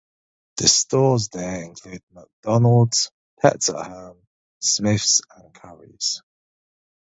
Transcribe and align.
The 0.57 0.67
stores 0.67 1.27
there 1.29 1.61
include 1.63 2.01
McDonald's, 2.11 3.11
Pets 3.39 3.69
at 3.69 3.85
Home, 3.85 4.19
Smyths 4.59 5.21
and 5.35 5.53
Currys. 5.53 6.23